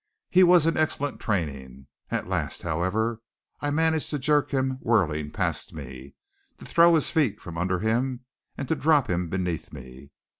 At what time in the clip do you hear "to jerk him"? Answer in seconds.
4.09-4.79